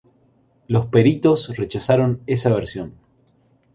[0.67, 2.95] Los peritos rechazaron esa versión.